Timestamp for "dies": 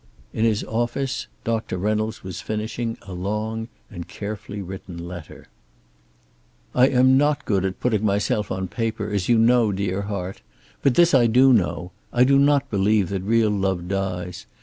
13.87-14.47